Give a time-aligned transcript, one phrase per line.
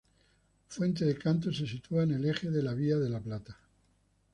[0.69, 3.55] Fuente de Cantos se sitúa en el eje de la Vía de la Plata.